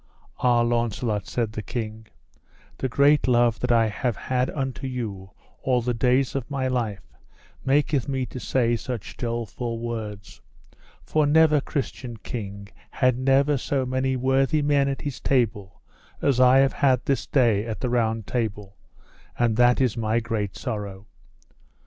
[0.39, 2.07] Ah, Launcelot, said the king,
[2.79, 5.29] the great love that I have had unto you
[5.61, 7.03] all the days of my life
[7.63, 10.41] maketh me to say such doleful words;
[11.03, 15.83] for never Christian king had never so many worthy men at his table
[16.19, 18.77] as I have had this day at the Round Table,
[19.37, 21.05] and that is my great sorrow.